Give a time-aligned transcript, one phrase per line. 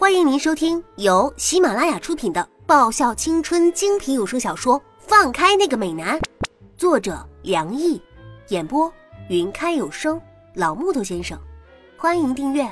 [0.00, 6.18] 欢迎您收听由喜马拉雅出品的爆笑青春精品有声小说《放开那个美男》，
[6.74, 8.00] 作者梁毅，
[8.48, 8.90] 演播
[9.28, 10.18] 云开有声
[10.54, 11.38] 老木头先生。
[11.98, 12.66] 欢迎订阅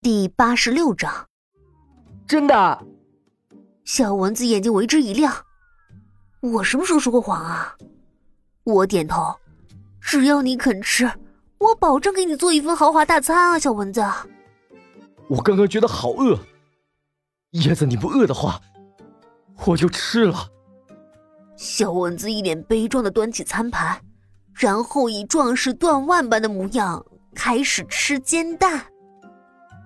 [0.00, 1.28] 第八十六章。
[2.26, 2.86] 真的，
[3.84, 5.44] 小蚊子眼睛为之一亮。
[6.40, 7.76] 我什么时候说过谎啊？
[8.64, 9.38] 我点头，
[10.00, 11.12] 只要你肯吃。
[11.62, 14.04] 我保证给你做一份豪华大餐啊，小蚊子。
[15.28, 16.36] 我刚刚觉得好饿，
[17.52, 18.60] 叶子，你不饿的话，
[19.64, 20.48] 我就吃了。
[21.56, 24.00] 小蚊子一脸悲壮的端起餐盘，
[24.52, 28.84] 然后以壮士断腕般的模样开始吃煎蛋。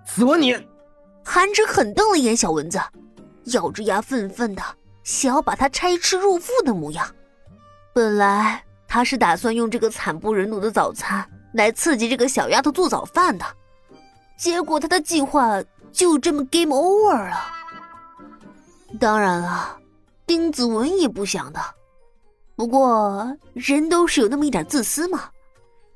[0.07, 0.57] 死我你！
[1.23, 2.81] 韩芷狠瞪了一眼小蚊子，
[3.47, 4.63] 咬着牙愤愤的
[5.03, 7.07] 想要把它拆吃入腹的模样。
[7.93, 11.29] 本来他是打算用这个惨不忍睹的早餐。
[11.57, 13.45] 来刺激这个小丫头做早饭的，
[14.39, 17.37] 结果他的计划就这么 game over 了。
[19.01, 19.79] 当然了，
[20.27, 21.61] 丁子文也不想的。
[22.55, 25.31] 不过人都是有那么一点自私嘛，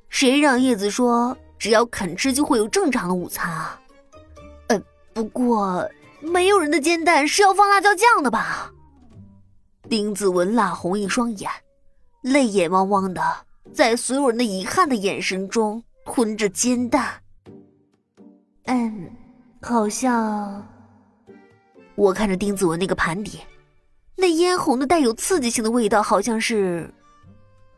[0.09, 3.79] 谁让叶子说只要肯吃就会有正常的午餐啊？
[4.67, 4.81] 呃，
[5.13, 5.87] 不过
[6.19, 8.71] 没有人的煎蛋是要放辣椒酱的吧？
[9.89, 11.49] 丁子文辣红一双眼，
[12.21, 13.21] 泪眼汪汪的。
[13.73, 17.21] 在所有人的遗憾的眼神中吞着煎蛋。
[18.65, 19.09] 嗯，
[19.61, 20.65] 好像。
[21.95, 23.39] 我看着丁子文那个盘底，
[24.15, 26.91] 那嫣红的带有刺激性的味道，好像是。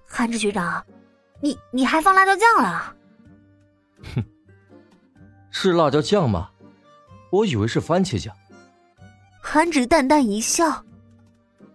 [0.05, 0.85] 韩志学长，
[1.41, 2.95] 你你还放辣椒酱了？
[4.15, 4.23] 哼，
[5.51, 6.49] 是辣椒酱吗？
[7.31, 8.33] 我以为是番茄酱。
[9.41, 10.85] 韩芷淡淡一笑，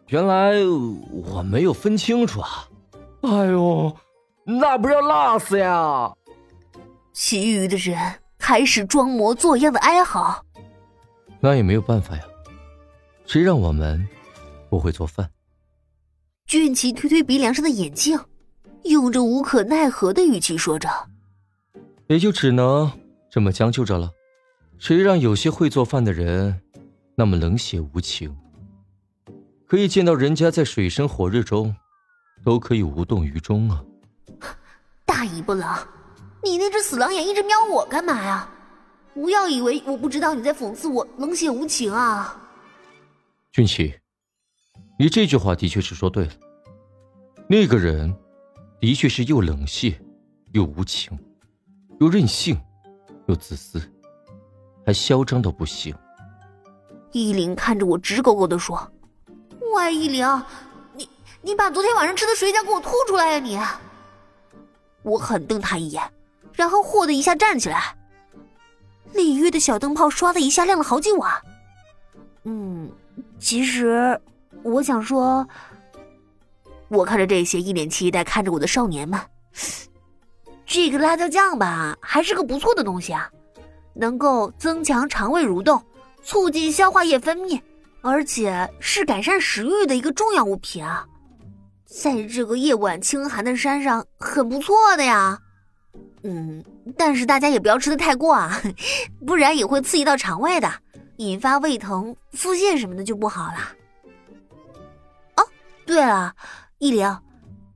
[0.06, 2.68] 原来我没有分清楚啊。
[3.22, 3.94] 哎呦！
[4.50, 6.10] 那不是要辣死呀！
[7.12, 7.98] 其余的人
[8.38, 10.42] 开始装模作样的哀嚎。
[11.38, 12.22] 那也没有办法呀，
[13.26, 14.08] 谁让我们
[14.70, 15.30] 不会做饭？
[16.46, 18.18] 俊奇推推鼻梁上的眼镜，
[18.84, 20.88] 用着无可奈何的语气说着
[22.08, 22.90] ：“也就只能
[23.30, 24.10] 这么将就着了。
[24.78, 26.58] 谁让有些会做饭的人
[27.16, 28.34] 那么冷血无情？
[29.66, 31.76] 可以见到人家在水深火热中
[32.42, 33.84] 都可以无动于衷啊！”
[35.18, 35.76] 大尾巴狼，
[36.44, 38.48] 你那只死狼眼一直瞄我干嘛呀？
[39.14, 42.40] 不要以为我不知道你在讽刺我冷血无情啊！
[43.50, 43.98] 俊奇，
[44.96, 46.30] 你这句话的确是说对了。
[47.48, 48.14] 那个人
[48.80, 50.00] 的确是又冷血，
[50.52, 51.18] 又无情，
[51.98, 52.56] 又任性，
[53.26, 53.82] 又自私，
[54.86, 55.92] 还嚣张到不行。
[57.10, 58.88] 依林看着我直勾勾的说
[59.74, 60.24] ：“喂，依林，
[60.94, 61.10] 你
[61.42, 63.58] 你把昨天晚上吃的水饺给我吐出来呀你！”
[65.02, 66.02] 我狠瞪他一眼，
[66.52, 67.96] 然后霍的一下站起来。
[69.14, 71.40] 里约的小灯泡唰的一下亮了好几瓦。
[72.44, 72.90] 嗯，
[73.38, 74.20] 其实
[74.62, 75.46] 我想说，
[76.88, 79.18] 我看着这些一脸期待看着我的少年们，
[80.66, 83.30] 这个辣椒酱吧，还是个不错的东西啊，
[83.94, 85.82] 能够增强肠胃蠕动，
[86.22, 87.60] 促进消化液分泌，
[88.02, 91.06] 而且是改善食欲的一个重要物品啊。
[91.88, 95.40] 在这个夜晚清寒的山上，很不错的呀。
[96.22, 96.62] 嗯，
[96.96, 98.60] 但是大家也不要吃的太过啊，
[99.26, 100.70] 不然也会刺激到肠胃的，
[101.16, 103.58] 引发胃疼、腹泻什么的就不好了。
[105.36, 105.48] 哦，
[105.86, 106.34] 对了，
[106.78, 107.18] 依灵，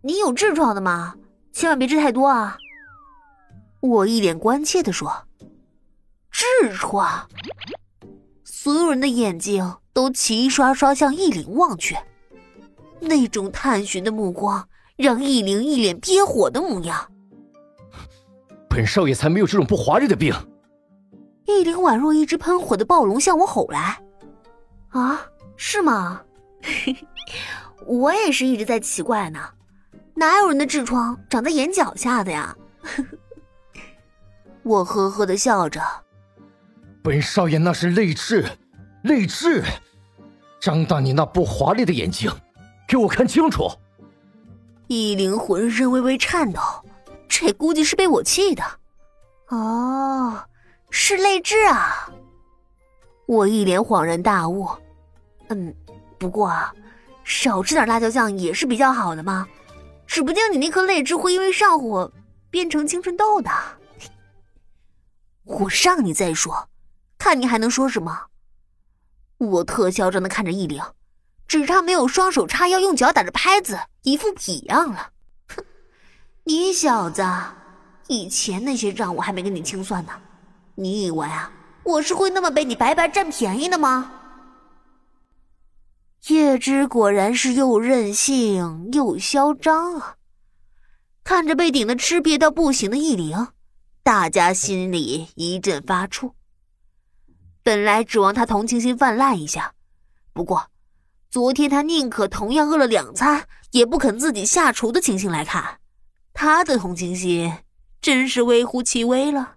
[0.02, 1.14] 你有痔疮的吗？
[1.52, 2.58] 千万别吃太多啊！
[3.80, 5.26] 我一脸关切的说
[6.32, 7.28] ：“痔疮。”
[8.44, 11.96] 所有人的眼睛都齐刷刷向易灵望去。
[13.02, 17.10] 那种探寻的目光让易灵一脸憋火的模样。
[18.68, 20.32] 本少爷才没有这种不华丽的病。
[21.44, 24.00] 易灵宛若一只喷火的暴龙向我吼来
[24.91, 25.20] ：“啊，
[25.56, 26.22] 是吗？
[27.86, 29.41] 我也是一直在奇怪呢，
[30.14, 32.56] 哪有人的痔疮长在眼角下的呀？”
[34.62, 35.82] 我呵呵的笑着
[37.03, 38.48] ：“本少爷那是泪痣，
[39.03, 39.65] 泪痣！
[40.60, 42.30] 张大你那不华丽的眼睛！”
[42.86, 43.70] 给我看清楚！
[44.88, 46.60] 易灵浑身微微颤抖，
[47.26, 48.62] 这估计是被我气的。
[49.48, 50.44] 哦，
[50.90, 52.10] 是泪痣啊！
[53.26, 54.68] 我一脸恍然大悟。
[55.48, 55.74] 嗯，
[56.18, 56.74] 不过啊，
[57.24, 59.46] 少吃点辣椒酱也是比较好的嘛。
[60.06, 62.12] 指不定你那颗泪痣会因为上火
[62.50, 63.50] 变成青春痘的。
[65.44, 66.68] 我让你再说，
[67.16, 68.26] 看你还能说什么？
[69.38, 70.82] 我特嚣张的看着易灵。
[71.53, 75.10] 只差没有双手叉腰，用脚打着拍子，一副痞样了。
[75.49, 75.63] 哼，
[76.45, 77.22] 你小子
[78.09, 80.13] 以前那些账我还没跟你清算呢，
[80.77, 81.53] 你以为啊，
[81.83, 84.10] 我是会那么被你白白占便宜的吗？
[86.28, 90.16] 叶芝果然是又任性又嚣张啊！
[91.22, 93.49] 看着被顶得吃瘪到不行的易灵，
[94.03, 96.33] 大家心里一阵发怵。
[97.63, 99.75] 本来指望他同情心泛滥一下，
[100.33, 100.71] 不过
[101.32, 105.80] 昨天他宁可同样饿了两餐，也不肯自己下厨的情形来看，
[106.34, 107.50] 他的同情心
[108.02, 109.54] 真是微乎其微了。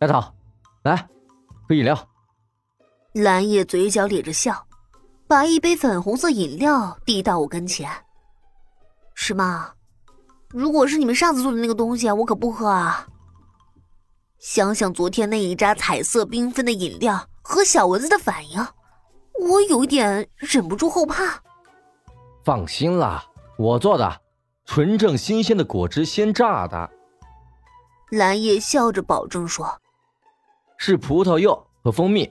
[0.00, 0.34] 丫头，
[0.82, 1.08] 来，
[1.68, 1.96] 喝饮料。
[3.12, 4.66] 蓝叶嘴角咧着笑。
[5.28, 7.88] 把一杯粉红色饮料递到我跟前。
[9.14, 9.72] 是吗？
[10.48, 13.06] 如果是你们上次做的那个东西，我可不喝啊。
[14.40, 18.66] 想想昨天那一扎彩色缤纷的饮料和小蚊子的反应，
[19.54, 21.40] 我有点忍不住后怕。
[22.44, 23.24] 放心啦，
[23.56, 24.20] 我做的，
[24.64, 26.90] 纯正新鲜的果汁鲜榨的。
[28.10, 29.80] 蓝叶笑着保证说
[30.76, 32.30] ：“是葡萄柚和蜂蜜。”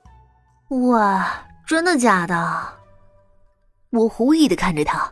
[0.90, 2.80] 哇，真的假的？
[3.90, 5.12] 我狐疑的看着他，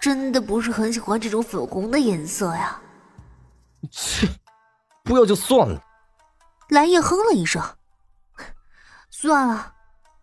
[0.00, 2.80] 真的不是很喜欢这种粉红的颜色呀。
[3.90, 4.26] 切，
[5.04, 5.82] 不要就算了。
[6.70, 7.62] 蓝叶哼了一声，
[9.10, 9.74] 算了，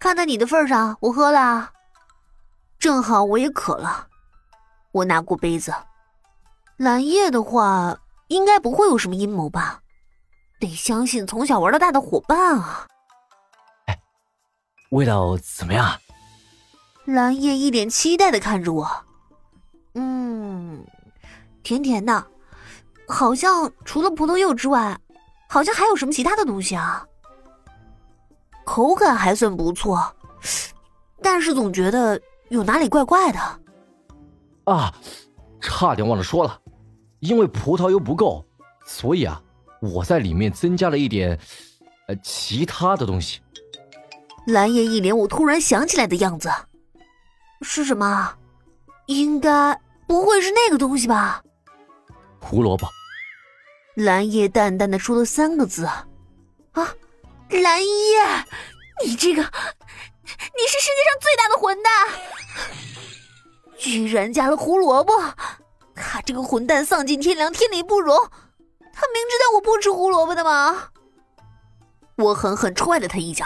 [0.04, 1.72] 看在你的份上，我喝了。
[2.78, 4.06] 正好我也渴了，
[4.92, 5.74] 我拿过杯子。
[6.76, 7.98] 蓝叶的话，
[8.28, 9.80] 应该不会有什么阴谋吧？
[10.60, 12.86] 得相信从小玩到大的伙伴啊。
[13.86, 13.98] 哎，
[14.92, 15.98] 味道怎么样？
[17.06, 19.06] 蓝叶一脸期待的看着我，
[19.94, 20.86] 嗯，
[21.64, 22.28] 甜甜的，
[23.08, 25.00] 好像除了葡萄柚之外，
[25.48, 27.08] 好像还有什么其他的东西啊？
[28.64, 30.16] 口感还算不错，
[31.22, 32.20] 但是总觉得
[32.50, 33.40] 有哪里怪怪的。
[34.66, 34.94] 啊，
[35.60, 36.60] 差点忘了说了，
[37.20, 38.46] 因为葡萄油不够，
[38.86, 39.42] 所以啊，
[39.82, 41.38] 我在里面增加了一点，
[42.08, 43.42] 呃，其他的东西。
[44.48, 46.50] 蓝叶一脸我突然想起来的样子。
[47.62, 48.36] 是什么？
[49.08, 49.78] 应该
[50.08, 51.42] 不会是那个东西吧？
[52.40, 52.88] 胡萝卜。
[53.96, 55.86] 蓝叶淡淡的说了三个字。
[55.86, 56.88] 啊，
[57.62, 58.46] 蓝叶，
[59.06, 59.48] 你这个，你
[60.68, 62.10] 是世界上最大的混蛋！
[63.78, 65.14] 居然加了胡萝卜！
[65.94, 68.18] 他这个混蛋丧尽天良，天理不容！
[68.94, 70.90] 他明知道我不吃胡萝卜的吗？
[72.16, 73.46] 我狠狠踹了他一脚，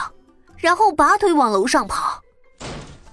[0.57, 2.21] 然后拔腿往楼上跑。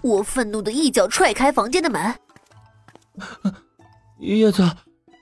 [0.02, 2.14] 我愤怒的一脚踹开房间的门。
[4.18, 4.76] 叶子，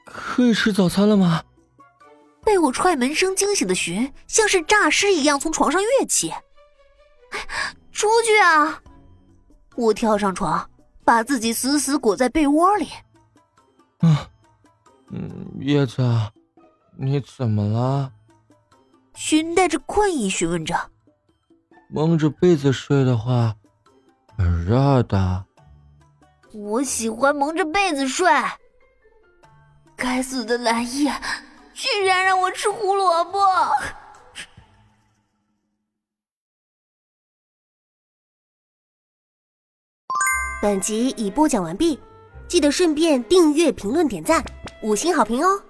[0.04, 1.42] 可以吃早餐了吗？
[2.52, 6.30] 被我踹门声惊醒的徐，像是诈尸一样从床上跃起。
[7.92, 8.78] 出去啊！
[9.74, 10.68] 我跳上床，
[11.02, 12.88] 把自己死死裹在被窝里。
[14.02, 14.14] 嗯，
[15.12, 16.02] 嗯，叶子，
[16.98, 18.12] 你怎么了？
[19.14, 20.78] 寻带着困意询问着。
[21.88, 23.56] 蒙着被子睡的话。
[24.36, 25.46] 很热的，
[26.52, 28.30] 我喜欢蒙着被子睡。
[29.96, 31.10] 该死的蓝叶，
[31.74, 33.40] 居然让我吃胡萝卜！
[40.60, 41.98] 本集已播讲完毕，
[42.46, 44.44] 记得顺便订阅、评论、点赞、
[44.82, 45.60] 五星好评哦！